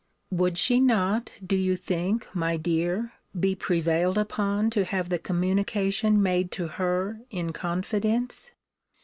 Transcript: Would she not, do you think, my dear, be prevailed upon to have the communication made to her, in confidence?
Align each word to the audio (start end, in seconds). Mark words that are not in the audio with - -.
Would 0.31 0.57
she 0.57 0.79
not, 0.79 1.31
do 1.45 1.55
you 1.55 1.75
think, 1.75 2.27
my 2.33 2.57
dear, 2.57 3.13
be 3.39 3.53
prevailed 3.53 4.17
upon 4.17 4.71
to 4.71 4.83
have 4.83 5.09
the 5.09 5.19
communication 5.19 6.23
made 6.23 6.49
to 6.53 6.69
her, 6.69 7.19
in 7.29 7.53
confidence? 7.53 8.51